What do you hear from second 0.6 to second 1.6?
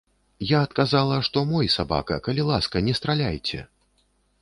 адказала, што